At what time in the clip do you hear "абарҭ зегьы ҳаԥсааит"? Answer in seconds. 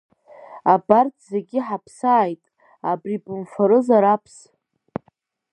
0.73-2.43